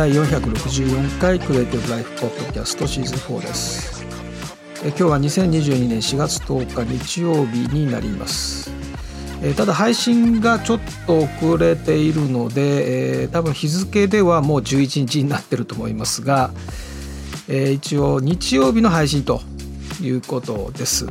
[0.00, 4.02] 第464回クリエイティブライフポッドキャストシーズン4です
[4.82, 8.72] え今日は2022年4月10日日曜日になります
[9.42, 16.50] えただ配信がちょっと遅れているので、えー、多分日付ではもう11日になってると思いますが、
[17.46, 19.42] えー、一応日曜日の配信と
[20.00, 21.08] いうことです。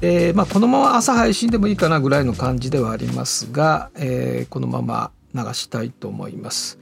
[0.00, 6.81] えーまあ、このまま朝配信でもいいかなぐらいの感じではありますが、えー、このまま流したいと思います。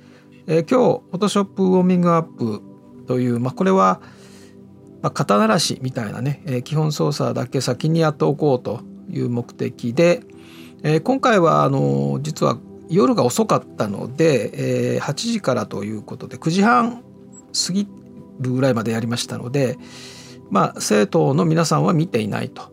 [0.53, 2.61] えー、今日 Photoshop ウォーミングアップ
[3.07, 4.01] という、まあ、これは、
[5.01, 10.25] まあ、肩慣らしみたいなね、えー、基本操作だけ先にやっておこうという目的で、
[10.83, 17.05] えー、今回はあの実は夜が遅かったので、えー、8時からということで9時半
[17.67, 17.89] 過ぎ
[18.41, 19.79] るぐらいまでやりましたので、
[20.51, 22.71] まあ、生徒の皆さんは見ていないと。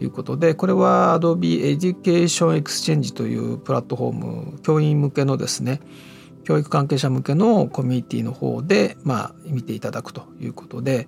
[0.00, 4.12] いうことでこれは Adobe Education Exchange というプラットフォー
[4.52, 5.80] ム教員向けのですね
[6.48, 11.06] 教育関係者向けのコミュニティの方で、まあ、見ていただくということで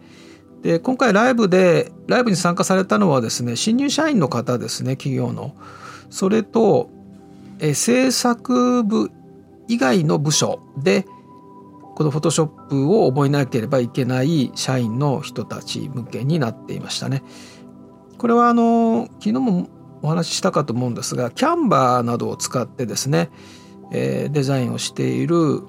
[0.61, 5.57] で今回ライブでライブに参加されたのはですね新入社員の方ですね企業の
[6.11, 6.91] それと
[7.59, 9.11] え制作部
[9.67, 11.07] 以外の部署で
[11.95, 17.23] このフォトショップを覚えなければいけない社員の人たち向けになっていましたね。
[18.19, 19.69] これはあの昨日も
[20.03, 23.31] お話ししたかと思うんですがキャンバーなどを使ってですね、
[23.91, 25.63] え、デザインをしている、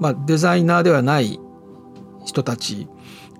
[0.00, 1.40] まあ、デザイナーではない
[2.24, 2.88] 人たち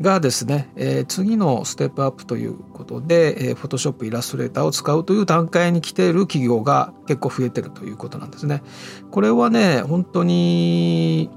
[0.00, 8.62] がですね、え、次のステップアップということで、えー、フォトショップイラストレーターを使うという段階に来ている企業が結構増えてるということなんですね。
[9.10, 11.30] これはね本当に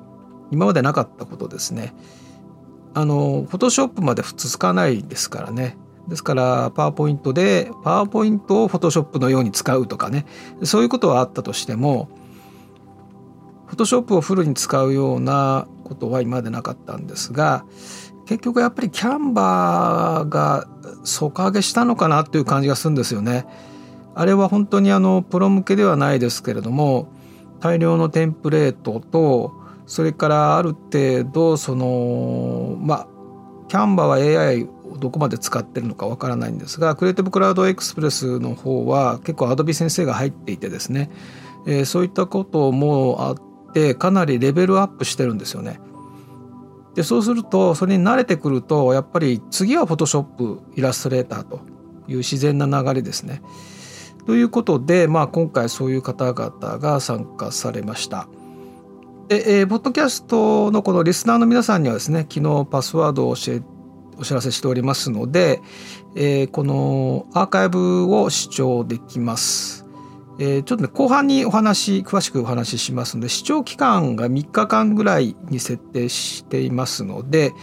[0.52, 1.94] 今までなかったことですね。
[2.94, 5.78] あのフォトショップまで普通つかないですからね。
[6.08, 10.26] ですからパワーポイントでパワーポイントをフォトショップのように使うとかね
[10.64, 12.10] そういうことはあったとしても
[13.72, 17.64] フォトショップをフルに使うようなことは今までなかったんですが
[18.26, 20.68] 結局やっぱりキャンバーが
[21.06, 23.46] 底上げしたのかなという感じがするんですよね。
[24.14, 27.08] あれは本当にあのプロ向けではないですけれども
[27.62, 29.54] 大量のテンプレートと
[29.86, 33.08] それからある程度そのまあ
[33.70, 41.10] キャンバーは AI をどこまで使ってるのかわからないんですがクリエイティブクラウドエクスプレスの方は結構アドビ先生が入っていてですね、
[41.66, 43.51] え、そういったこともあって
[43.96, 45.80] かなりレベルアップしてるんですよね。
[46.96, 51.62] でそうするとそれに慣れてくるとやっぱり次はフォトショップイラストレーターと
[52.08, 53.42] いう自然な流れですね。
[54.26, 58.28] ということで、まあ、今回そういう方々が参加されました。
[59.30, 63.62] で、えー、ポッドキャストのこのリスナーの皆さんにはですね昨日パスワードを教え
[64.18, 65.62] お知らせしておりますので、
[66.16, 69.81] えー、このアーカイブを視聴できます。
[70.40, 77.54] えー、ちょっとね後半にお話詳しくお話ししますので視聴期間が3日間ぐらいに設定していますので、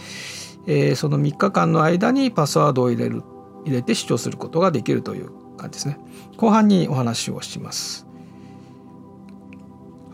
[0.67, 3.23] えー、その3日間の間にパスワードを入れる
[3.65, 5.99] 入れて視聴することができるという感じですね。
[6.37, 8.07] 後半にお話をします。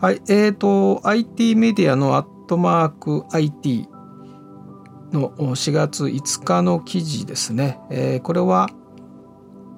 [0.00, 3.88] はい、えっ、ー、と IT メディアのアットマーク IT
[5.12, 8.68] の4月5日の記事ですね、えー、これは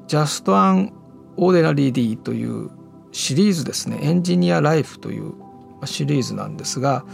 [0.09, 0.93] Just an
[1.39, 2.71] Ordinary D という
[3.13, 3.99] シリーズですね。
[4.03, 5.33] エンジニアライフという
[5.85, 7.05] シリーズなんですが、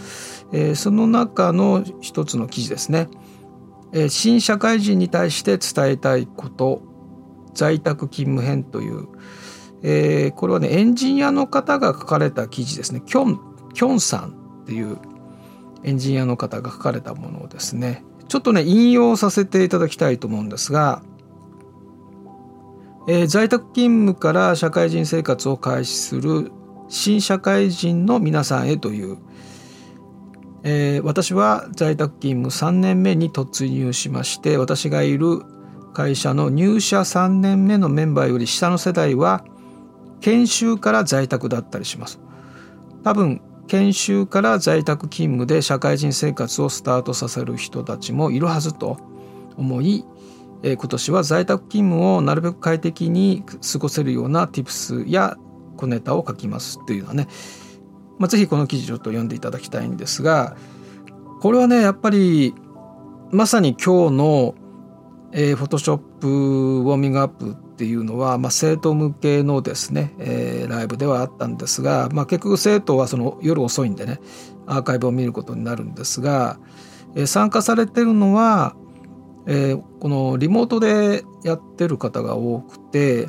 [0.52, 3.08] えー、その中の一つの記事ですね、
[3.92, 6.82] えー、新社会人に対して伝えたいこと
[7.54, 9.06] 在宅勤務編という、
[9.82, 13.02] えー、これはねエンジニアの方が書かれた記事ですね。
[13.04, 13.40] キョン
[13.74, 14.30] キョンさん
[14.62, 14.98] っていう
[15.82, 18.02] エンジニアの方が書かれたものをですね。
[18.28, 21.02] ちょっとね引用させていただきたいと思うんですが、
[23.06, 26.52] えー、在宅勤務から社会人生活を開始する
[26.88, 29.18] 新社会人の皆さんへという、
[30.62, 35.42] えー、私は在宅勤務3年目に突入しまして私がいる
[35.92, 39.44] 会社の入社3年目のメンバーより下の世代は
[40.20, 42.18] 研修から在宅だったりします。
[43.04, 48.98] 多分研修から在宅勤務で社会人生活をスタートさせる人たちもいるはずと
[49.56, 50.04] 思い
[50.72, 55.36] 今年は在宅勤務をなるべく快適に過ごせるような tips や
[55.76, 57.28] 小ネタを書きますっていうのはね、
[58.18, 60.56] まあ、ぜひこの記事を読んでいただきたいんですが
[61.40, 62.54] これはねやっぱり
[63.30, 64.54] まさに今日の、
[65.32, 74.20] えー、フォトショップウォーミングアップっていうのは、まあ、生徒向けのですね、えー、ライブではあったんですが、まあ、結局生徒はその夜遅いんでね
[74.66, 76.58] アーカイブを見ることになるんですが、
[77.16, 78.76] えー、参加されてるのは、
[79.46, 83.28] えー、このリモートでやってる方が多くて、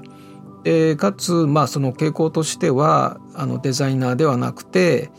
[0.64, 5.12] え、かつ、まあ、その傾向としてはあのデザイナーではなくて、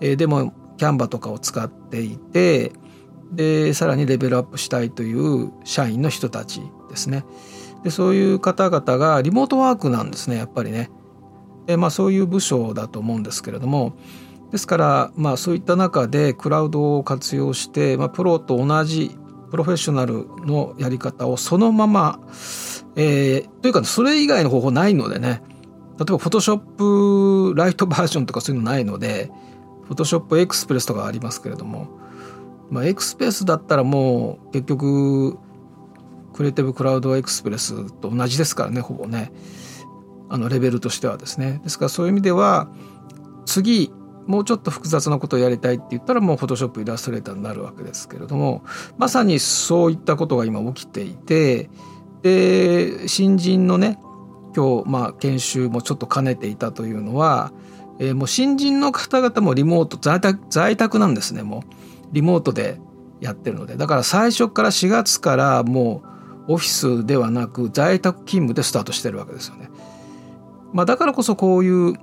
[0.00, 2.72] えー、でもキャンバとかを使っていて
[3.32, 7.24] でさらにレベルアップしたいという社員の人たちですね。
[7.84, 10.90] でそういう方々がリモートワークなんですねやっぱりね。
[11.66, 13.96] で、まあ、そういう部署だと思うんですけれども。
[14.50, 19.18] ですからまあそういった中でクラウドを活用して、まあ、プロと同じ
[19.50, 22.20] プロフェッショナルのやり方をそのまま、
[22.96, 25.42] えー、というかそれ以外の方法ないのでね。
[25.98, 26.58] 例えばフォトショッ
[27.52, 29.32] プライトバージョンとかそういうのないので
[29.86, 31.88] フォトショップエクスプレスとかありますけれども、
[32.70, 35.38] ま、エクスプレスだったらもう結局
[36.34, 39.32] クリエイティブクラウドエクスプレスと同じですからねほぼね。
[40.30, 41.60] あのレベルとしてはですね。
[41.64, 42.68] ですからそういう意味では
[43.44, 43.90] 次
[44.28, 48.62] もうちょっと複雑なことをやりたいって言ったらもうフォトショップイラストレーターになるわけですけれども
[48.98, 51.70] まさにそういったことが今起きていて
[52.22, 53.98] で新人のね
[54.54, 57.52] 今日まあ研修もちょっと兼ねていたというのは、
[57.98, 62.80] えー、もう新人の方々もリモート在宅在宅なんですねもうリモートで
[63.20, 66.02] やってるのでだから最初から4月からも
[66.48, 69.70] うオフィスではなく在宅勤務でスタートしてるわけですよね。
[70.72, 71.94] まあ、だからこそこういう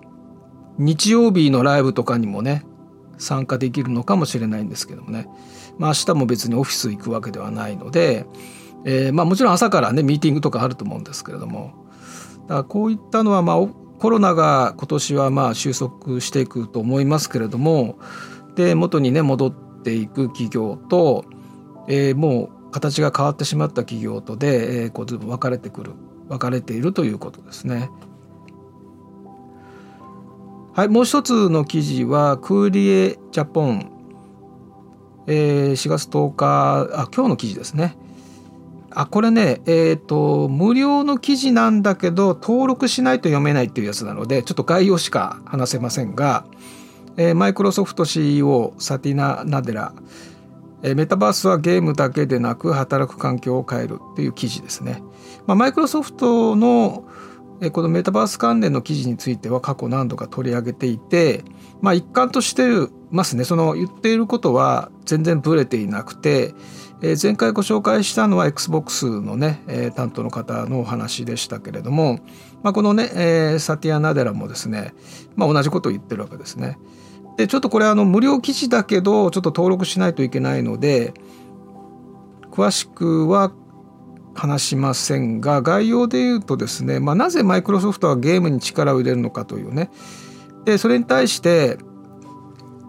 [0.77, 2.65] 日曜日のライブとかにもね
[3.17, 5.27] 参加できるのかもしれないんですけどもね、
[5.77, 8.25] まあ、明日も別にオフィス行くわけではないので、
[8.85, 11.73] えー、まあもちろん朝からねミーティングとかあると思うんですけれども
[12.43, 13.67] だからこういったのはまあ
[13.99, 17.97] コロナが今年はまあ収束していくと思いますけれども
[18.55, 21.25] で元にね戻っていく企業と、
[21.87, 25.93] えー、もう形が変わってしまった企業とで、えー、こう分かれてくる
[26.27, 27.89] 分かれているということですね。
[30.75, 33.89] はい、もう一つの記事はクーリエジャポン、
[35.25, 37.95] えー、4月10日あ今日の記事ですね。
[38.91, 46.45] あこれねえっ、ー、と無料の記事なんだけど登録しないと読めないっていうやつなのでちょっと概要しか話せませんが、
[47.15, 49.93] えー、マイクロソフト CEO サティナ・ナデラ、
[50.83, 55.01] えー、メタバースはゲームだけでなく働く環境を変えるっていう記事ですね。
[55.47, 57.05] まあ、マイクロソフトの
[57.71, 61.43] このメタバース関連の記事については過去何度か取り上げていて、
[61.81, 66.53] まあ、一貫としてますねその言っていることは全然ブレていなくて、
[67.01, 72.19] えー、前回ご紹介したのは XBOX のね、えー、担当の方のお話でしたけれども、
[72.61, 74.93] まあ、このね、えー、サティア・ナデラもですね、
[75.35, 76.77] まあ、同じことを言ってるわけですね。
[77.37, 81.13] でちょっとこれあの無料記事だけどちょっと登録しないといけないので
[82.49, 83.51] 詳しくは
[84.35, 89.89] 話しませんが概要で言うとですね、まあ、なぜマイクロソフトはゲームに力を入れるのかというね
[90.65, 91.77] でそれに対して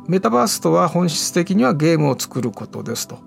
[0.09, 3.19] メタバースとは本質的にはゲームを作ることですと。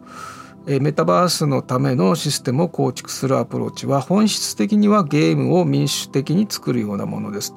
[0.66, 7.56] メタバースのためのシステムを構築するアプローチは本質的にはゲームを民主的に作るようなものです。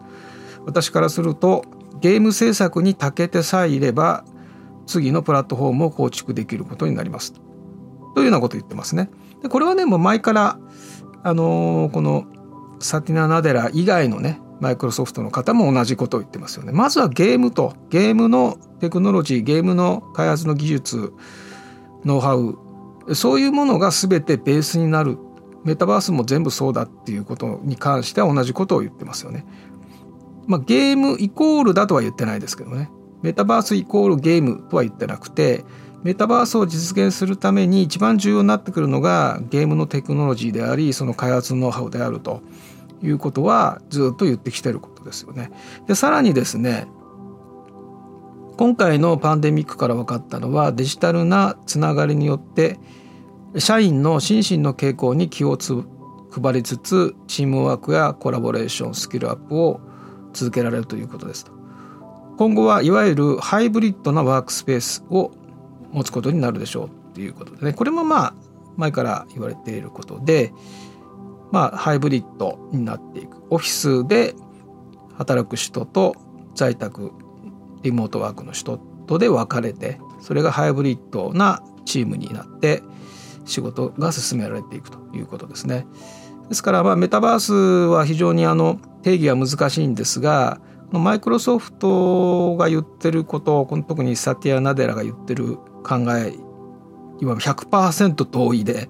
[0.64, 1.64] 私からすると
[2.00, 4.24] ゲーム制作に長けてさえいれば
[4.86, 7.34] 次のプラットフォームを構築できることになります。
[8.14, 9.10] というようなことを言ってますね。
[9.42, 10.58] でこれはねもう前から
[11.22, 12.26] あのー、この
[12.80, 16.72] サティナ・ナデラ以外のねマイクロソフトの方も同じことを言ってますよね。
[16.72, 21.12] まずはゲームとゲームのテクノロジーゲームの開発の技術
[22.04, 25.18] ノウハウそういうものが全てベースになる
[25.64, 29.46] メタバースも全部そうだっていうことに関しては同じことを言ってますよね。
[30.46, 32.90] まあ、ゲームイコールだとは言ってないですけどね
[33.22, 35.64] メタバースイコールゲームとは言ってなくて
[36.02, 42.42] メタバースを実現するために一番重要になってくるのがゲームのテクノロジーでありその開発ノウハウであると
[43.02, 45.50] いうことはずっと言ってきてることですよね。
[45.86, 46.86] でさらにですね
[48.56, 52.78] 今回のパンデミックから分かったのはデジタルなつながりによって
[53.58, 55.82] 社員の心身の傾向に気をつ
[56.30, 59.80] 配りつつチームワークやコラボレーションスキルアップを
[60.32, 61.46] 続けられるということです
[62.38, 65.32] 今後はいわゆるハイブリッドなワークスペースを
[65.92, 68.34] 持つことになるでしょうっていうことでねこれもまあ
[68.76, 70.52] 前から言われていることで
[71.50, 74.34] まあハイブリッドになっていくオフィスで
[75.16, 76.16] 働く人と
[76.54, 77.12] 在宅
[77.82, 82.82] リモートワークの人とで分かれてそれがハイブリッドなチームになって
[83.44, 85.84] 仕事が進められていくということですね。
[86.48, 96.34] ですからまあメタバースは非常にあの定義は難しいんですがマイクロソフトが言ってることを特にサティア・ナデラが言ってる考え
[97.20, 98.88] いわば100%同意で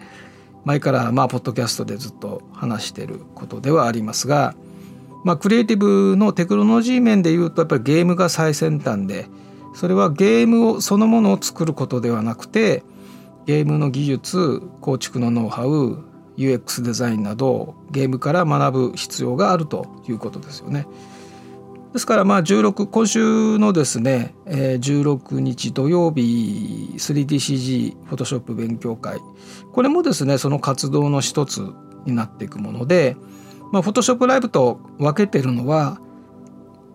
[0.64, 4.54] 前からまあポッドキャストでずっと話してることではありますが、
[5.24, 9.26] まあ、クリエイティブのテクノロジー面でいうとやっぱりゲームが最先端で
[9.74, 12.84] それはゲームをそのものを作ることではなくて
[13.46, 16.04] ゲームの技術構築のノウハウ
[16.36, 20.86] UX デザインなどゲームから学ぶ必要があるということですよね。
[21.92, 29.18] ですからまあ16今週のですね、えー、16日土曜日 3DCG フォトショップ勉強会。
[29.72, 31.60] これもですねその活動の一つ
[32.06, 33.16] になっていくもので、
[33.72, 36.00] まあ、フォトショップライブと分けてるのは、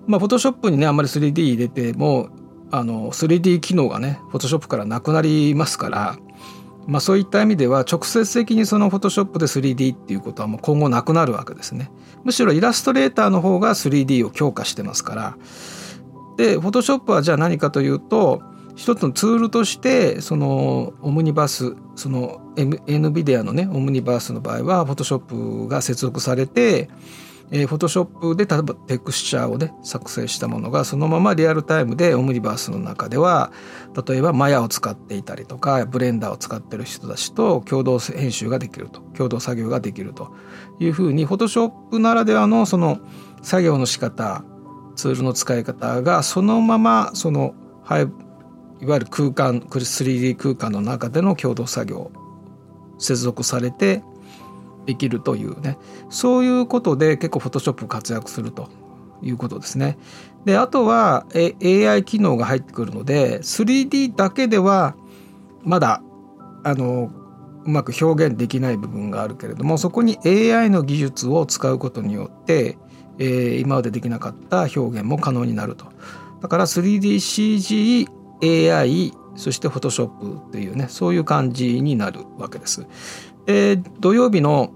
[0.08, 2.30] まあ、フォトショップにねあんまり 3D 入れても
[2.72, 6.18] あの 3D 機能がねフォトショップからなくなりますから
[6.88, 11.92] まあ、そういった意味では直接的にそのフォトショップで 3D っていうことはもう今後なくなるわけですね。
[12.24, 15.38] むしろイラストレーターの方が 3D を強化してますから。
[16.38, 18.42] でフォトショップはじゃあ何かというと
[18.76, 26.90] 一つのツールとしてそのオムニバスその NVIDIA のねオムニバースの場合はフォトショップが接続されて
[27.52, 33.52] えー、フォトショップで例えばテクスチャーをね作成したものがそのままリアルタイムでオムニバースの中では
[34.08, 40.36] 例えばマヤを使っていたりとかブレンダーを使ってる人たちと共同編集ができると共同作業ができると
[40.80, 43.00] いうふうにフォトショップならではのその
[43.42, 44.44] 作業の仕方
[44.98, 52.12] ツールの使い方がそのままその、はい、いわゆる空間 3D 空間の中での共同作業
[53.00, 54.04] 接続されて
[54.88, 55.78] できるというね
[56.10, 58.70] そういうことで結構フォトショップ活躍すると
[59.22, 59.98] いうことですね。
[60.46, 64.96] であとは AI 機能が入ってくるので 3D だけでは
[65.64, 66.02] まだ
[66.64, 67.12] あの
[67.66, 72.78] うまく表現できない部分があるけれどもそこに AI の技術を使うことによって、
[73.20, 75.86] えー、今までできなかった表現も可能になると。
[76.42, 78.08] だから 3DCG
[78.72, 82.86] AI そして Photoshop っていうねそういう感じになるわけです。
[83.46, 84.74] で土曜日の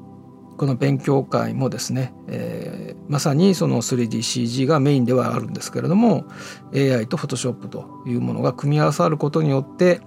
[0.57, 6.25] この勉強会もですね、えー、まさにその 3DCG がメインではあるんですけれども
[6.73, 10.01] AI と Photoshop というものが組み合わさることによって、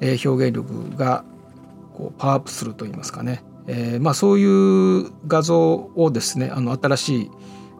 [0.00, 1.22] えー、表現力が
[1.94, 7.30] こうパワーアップするといいますかね、えー、まあ、そういう画像をですねあの新しい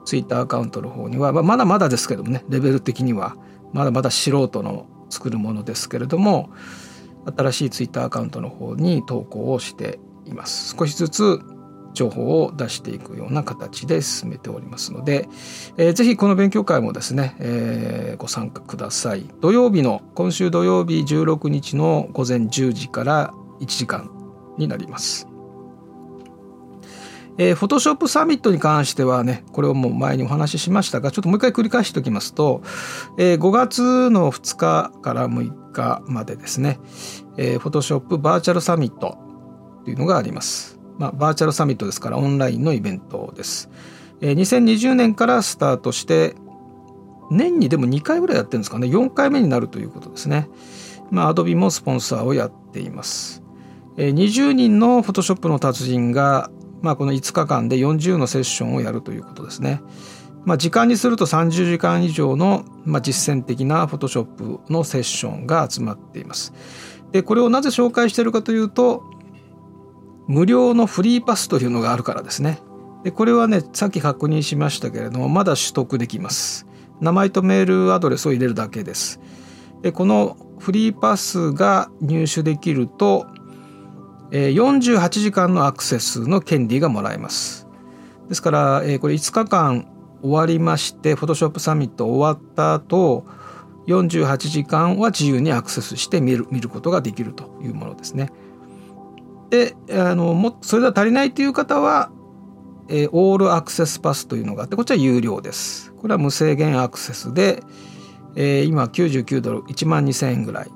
[0.04, 3.36] Twitter アカウントの方には、まあ、まだまだですけどもねレベル的には
[3.72, 6.50] まだまだ素人の作るものですけれども
[7.36, 10.74] 新しい Twitter アカウントの方に投稿をしています。
[10.76, 11.40] 少しずつ
[11.92, 15.28] 情報を出していくような形で進めておりますので、
[15.76, 19.28] えー、ぜひこの勉強会もですね、えー、ご参加ください。
[19.40, 24.10] 土曜日の今週土曜日16日の午前10時から1時間
[24.56, 25.29] になります。
[27.42, 32.60] えー、フォトショップサミットに関してはね、これをもう前にお話ししましたが、ちょっともう一回繰り返しておきますと、
[33.16, 36.78] えー、5月の2日から6日までですね、
[37.38, 39.16] えー、フォトショップバーチャルサミット
[39.86, 40.78] というのがあります。
[40.98, 43.70] まあ、バーチャルサミットですからオンラインのイベントです。
[44.20, 46.34] えー、2020年からスタートして
[47.30, 50.50] 年にでも2回ぐらいやってるんですかね4回目になるということですね。
[51.10, 53.42] まあ、Adobe もスポンサーをやっています。
[53.96, 56.50] 20人の Photoshop の達人が、
[56.82, 59.82] まあ、この5日間で40のセッションをやるということですね。
[60.44, 66.52] まあ、時間にすると30時間以上の、まあ、実践的な Photoshop のセッションが集まっています。
[67.12, 69.04] でこれをなぜ紹介しているかというと
[70.28, 72.60] 無料のフリーパスというのがあるからですね。
[73.04, 76.66] でこれはねさっき確認しましたけれどもまだ取得できます。
[77.00, 79.20] 名前とメールアドレスを入れるだけです。
[79.82, 83.26] でこのフリーパスが入手できると、
[84.30, 87.66] 48時間のアクセスの権利がもらえます。
[88.28, 89.86] ですから、これ5日間
[90.22, 93.24] 終わりまして Photoshop サミット終わった後
[93.86, 98.30] 48時間は自由にアクセスして見る見ることができるというものですね。
[99.50, 102.12] であのもそれでは足りないという方は、
[102.88, 105.92] えー、オールアクセスパスというのがあってこっちは有料です。
[105.94, 107.62] これは無制限アクセスで、
[108.36, 110.70] えー、今99ドル1万2000円ぐらい。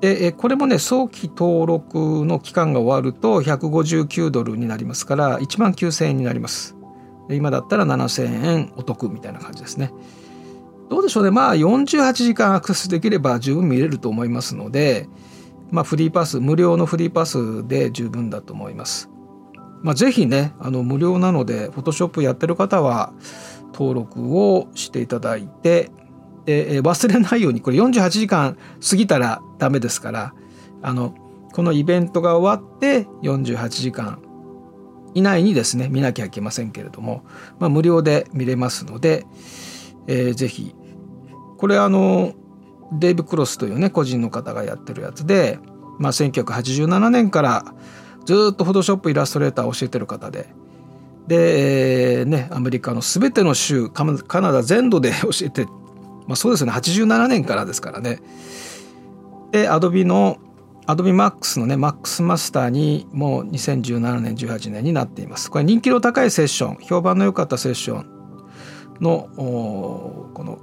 [0.00, 6.76] でこれもね早期登録の期間が終わると159ドルになりますから1万9000円になります。
[7.28, 9.92] 今だったら7000円お得みたいな感じですね。
[10.88, 15.08] どうでしょうねまあ48時間アクセスできれば十分見れると思いますので、
[15.70, 19.10] まあ、フリーパス無料のフリーパスで十分だと思います。
[19.82, 23.12] まあ、ぜひねあの無料なのでフォトショップやってる方は
[23.72, 25.90] 登録をしていただいて
[26.46, 28.56] で忘れないようにこれ48時間
[28.88, 30.34] 過ぎたらダメですから
[30.80, 31.14] あの
[31.52, 34.22] このイベントが終わって48時間
[35.14, 37.24] 以内にですね見なきゃいけませんけれども、
[37.58, 39.26] まあ、無料で見れますので、
[40.06, 40.74] えー、ぜひ
[41.58, 42.34] これあの
[42.92, 45.58] デイブ・クロスというね個人の方がやってるやつで、
[45.98, 47.64] まあ、1987年から
[48.24, 50.48] ずっとフォトショップイラストレーターを教えてる方で
[51.26, 55.66] で、えー、ねアメリカの全ての州カナダ全土で教えて、
[56.26, 56.72] まあ、そうですね。
[56.72, 58.20] 87年からですからね。
[59.52, 60.38] でアドビの
[60.86, 65.50] アドビマックスのねマックスマスターにもう2017年18年になっています。
[65.50, 68.16] これ人気の高いセッション評判の良かったセッション
[69.00, 69.28] の
[70.34, 70.58] この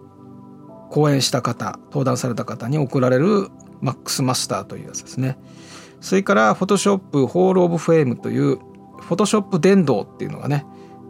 [0.90, 3.50] 講演した方登壇された方に贈られる
[3.82, 5.38] マックスマスターというやつですね。
[6.00, 8.58] それからフォトショップホール・オブ・フェームという
[9.00, 10.66] フォトショップ伝道っていうのがね、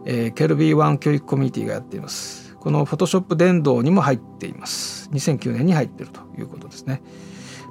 [0.06, 2.53] えー、ケルビーワン教育コミュニティがやっています。
[2.64, 7.02] このフォトショップ伝道にも入っています2009年に入ってるということですね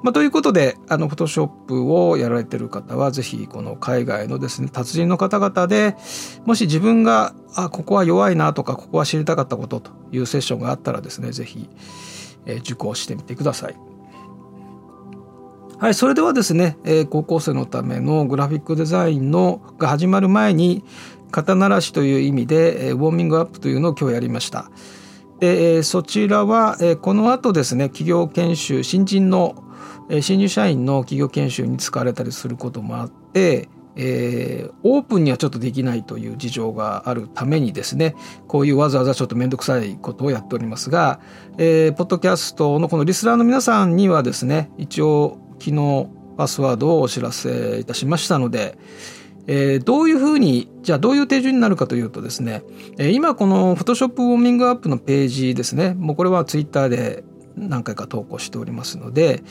[0.04, 5.96] まあ、ということであのフォトショップをやられてる方はぜひこの海外のですね達人の方々で
[6.46, 11.70] もし自分があここは弱いなとかここは知りたかったことというセッションがあったらですねぜひ、
[12.46, 13.76] えー、受講してみてください。
[15.80, 20.84] はい、それではですね、えー、高校生のためのグラフィックデザインのが始まる前に
[21.34, 24.70] 肩慣らしという意味で、え、ウォーミングアップというのを今日やりました。
[25.40, 29.64] で、そちらは、この後ですね企業研修新人の
[30.22, 38.16] 新入社員の企業研修に使われたりすることもあって、えー、オープンにはちょっとできないという事情があるためにですね
[38.48, 41.20] こういうわざわざちょっと面倒くさいことをやっておりますが、
[41.58, 48.78] えー、ポッドキャストのこのリスナーの皆さんにはですね一応昨日パスワードをお知らせいたしましたので、
[49.48, 52.64] えー、どういうふうにじゃあどういう手順になるかというとですね、
[52.98, 55.94] えー、今この Photoshop ウォーミングアップのページですね。
[55.94, 57.24] もうこれはツイッターで
[57.56, 59.44] 何回か投稿しておりますので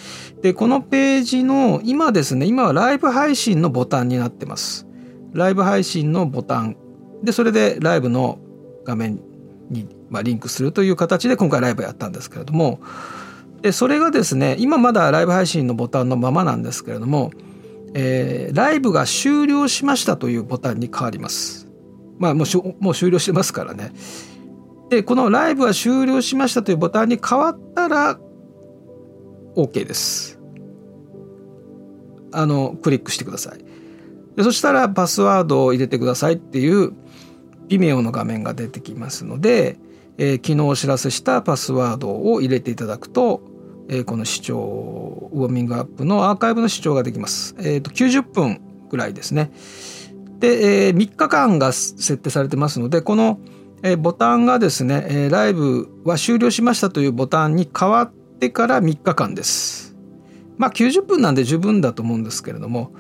[0.43, 4.87] でこのページの今ですね今はライブ配信のボタンになってます。
[5.33, 6.77] ライブ配信のボタン。
[7.23, 8.39] でそれでライブの
[8.85, 9.21] 画面
[9.71, 12.81] に、まあ、リンクするという形で今回ライブやったんですけれども
[13.63, 17.31] でそれがですね今まだライブ配信のボタンのままなんですけれども、
[17.95, 21.69] えー、ライブが終了しましたというボタンに変わります
[22.19, 23.93] まあもうもう終了してますからね
[24.93, 28.19] でこのライブは終了しましたというボタンに変わったら
[29.57, 30.39] OK です。
[32.31, 33.65] あのクリックしてください。
[34.37, 36.93] でそしたらパスワードを入れてくださいっていう
[37.69, 39.79] 微妙の画面が出てきますので、
[40.19, 43.43] えー、昨日お知らせしたパスワードを入れていただくと、
[43.89, 47.55] え、この視聴ウォーミングアップのアーカイブの視聴ができます。
[47.59, 49.53] えーと、90分ぐらいですね。
[50.39, 53.39] で、えー、3日間が設定されてますのでこの
[53.83, 59.97] えボタンがですね、えライブは終了しましたというボタンに変わってから3日間です。
[60.57, 62.93] まあ90分なんで十分だと思うんですけれども、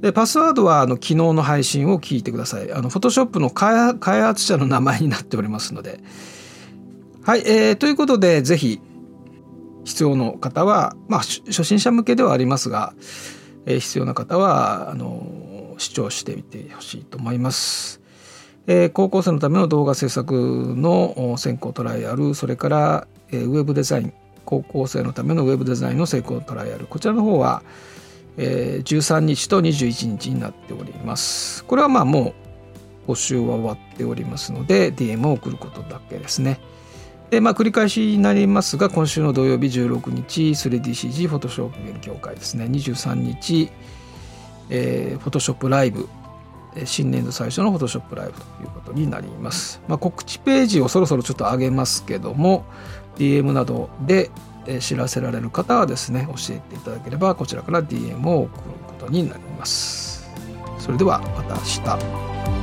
[0.00, 2.72] でパスワードはあの昨日の配信を聞いてください。
[2.72, 6.00] あの、フォトショップの開発者の名前になっておりますので。
[7.22, 8.80] はい、えー、ということで、ぜひ
[9.84, 12.94] 必要の方は、まあ初心者向けではありますが、
[13.66, 18.00] えー、必要な方は、あの、視聴してみてほしいと思います。
[18.66, 27.62] えー、高校生のための動画制作の先行トライアルそれから、えー、ウェブデザイン高校生のためのウェブデザインの成功トライアルこちらの方は、
[28.38, 32.34] えー、13日と21日になっておりますこれはまあも
[33.06, 36.58] う募集は終わっておりますので DM を送ることだけですね
[37.34, 43.70] でまあ繰り返しになりますが今週の土曜日16日 3DCG フォトショップ勉強会ですね23日、
[44.70, 46.08] えー、フォトショップライブ
[46.84, 49.80] 新年度最初のフォトショップライブということになります。
[49.88, 52.64] まあ、告知ページをそろそろちょっと上げますけども
[53.16, 54.30] DM などで
[54.80, 60.30] 知らせられる方はですね教えていただければこちらから DM を送ることになります。
[60.78, 61.62] それではまた明
[61.98, 62.53] 日。